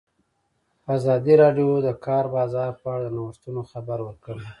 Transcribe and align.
ازادي 0.95 1.33
راډیو 1.43 1.69
د 1.81 1.85
د 1.87 1.89
کار 2.05 2.25
بازار 2.35 2.69
په 2.81 2.87
اړه 2.95 3.07
د 3.09 3.13
نوښتونو 3.17 3.61
خبر 3.71 3.97
ورکړی. 4.03 4.45